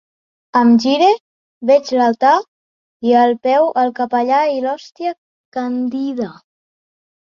Em 0.61 0.69
gire, 0.85 1.09
veig 1.71 1.91
l’altar, 1.99 2.33
i 3.11 3.15
al 3.27 3.37
peu 3.47 3.71
el 3.85 3.95
capellà 4.03 4.43
i 4.57 4.61
l’hòstia 4.67 5.17
càndida. 5.61 6.37